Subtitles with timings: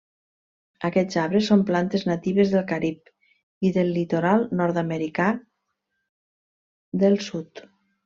[0.87, 3.13] Aquests arbres són plantes natives del Carib
[3.69, 5.31] i del litoral nord d'Amèrica
[7.07, 7.67] del Sud.